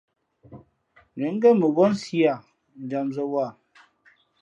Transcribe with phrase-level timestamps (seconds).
[1.17, 2.33] Ngα̌ ngén mα wúά nsi â
[2.83, 3.53] njamzᾱ wāha.